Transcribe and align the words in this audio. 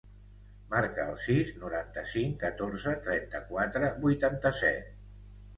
Marca 0.69 1.05
el 1.11 1.19
sis, 1.25 1.51
noranta-cinc, 1.63 2.33
catorze, 2.45 2.97
trenta-quatre, 3.09 3.93
vuitanta-set. 4.07 4.93